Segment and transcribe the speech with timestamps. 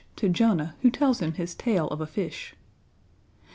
[0.15, 2.55] To =J=onah, who tells him his tale of a fish.